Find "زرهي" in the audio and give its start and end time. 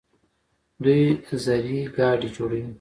1.43-1.79